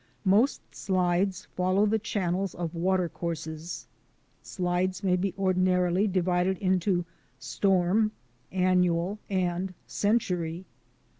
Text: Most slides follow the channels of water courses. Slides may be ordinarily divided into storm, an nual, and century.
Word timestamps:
Most 0.25 0.61
slides 0.73 1.45
follow 1.55 1.85
the 1.85 1.99
channels 1.99 2.55
of 2.55 2.73
water 2.73 3.07
courses. 3.07 3.85
Slides 4.41 5.03
may 5.03 5.15
be 5.15 5.35
ordinarily 5.37 6.07
divided 6.07 6.57
into 6.57 7.05
storm, 7.37 8.11
an 8.51 8.81
nual, 8.81 9.19
and 9.29 9.75
century. 9.85 10.65